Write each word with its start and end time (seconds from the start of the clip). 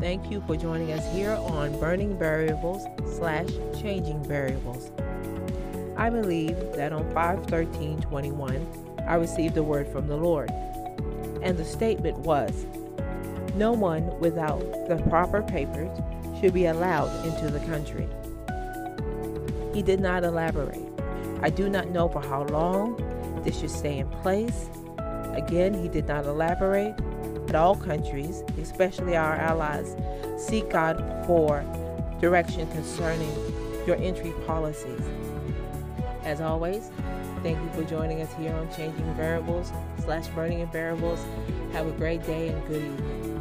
Thank 0.00 0.30
you 0.30 0.42
for 0.46 0.56
joining 0.56 0.92
us 0.92 1.14
here 1.14 1.32
on 1.32 1.78
Burning 1.78 2.18
Variables 2.18 2.86
slash 3.18 3.48
Changing 3.82 4.24
Variables. 4.24 4.90
I 5.94 6.08
believe 6.08 6.56
that 6.72 6.94
on 6.94 7.04
51321, 7.12 8.96
I 9.06 9.14
received 9.16 9.58
a 9.58 9.62
word 9.62 9.86
from 9.88 10.08
the 10.08 10.16
Lord. 10.16 10.50
And 11.42 11.58
the 11.58 11.66
statement 11.66 12.16
was 12.20 12.64
No 13.54 13.72
one 13.72 14.18
without 14.20 14.60
the 14.88 14.96
proper 15.10 15.42
papers 15.42 15.94
should 16.40 16.54
be 16.54 16.64
allowed 16.64 17.26
into 17.26 17.50
the 17.50 17.60
country. 17.66 18.08
He 19.74 19.82
did 19.82 20.00
not 20.00 20.24
elaborate. 20.24 20.80
I 21.42 21.50
do 21.50 21.68
not 21.68 21.90
know 21.90 22.08
for 22.08 22.22
how 22.22 22.44
long 22.44 22.96
this 23.44 23.60
should 23.60 23.70
stay 23.70 23.98
in 23.98 24.08
place. 24.22 24.70
Again, 25.34 25.74
he 25.74 25.88
did 25.88 26.08
not 26.08 26.24
elaborate. 26.24 26.98
But 27.50 27.58
all 27.58 27.74
countries, 27.74 28.44
especially 28.62 29.16
our 29.16 29.34
allies, 29.34 29.96
seek 30.36 30.70
God 30.70 31.02
for 31.26 31.64
direction 32.20 32.70
concerning 32.70 33.28
your 33.88 33.96
entry 33.96 34.32
policies. 34.46 35.00
As 36.22 36.40
always, 36.40 36.92
thank 37.42 37.58
you 37.58 37.68
for 37.72 37.82
joining 37.90 38.22
us 38.22 38.32
here 38.34 38.54
on 38.54 38.72
Changing 38.72 39.14
Variables 39.14 39.72
slash 39.98 40.28
Burning 40.28 40.60
in 40.60 40.70
Variables. 40.70 41.18
Have 41.72 41.88
a 41.88 41.90
great 41.90 42.24
day 42.24 42.50
and 42.50 42.66
good 42.68 42.84
evening. 42.84 43.39